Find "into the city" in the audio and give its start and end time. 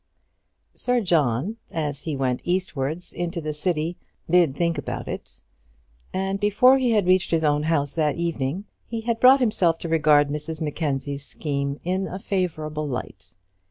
3.13-3.97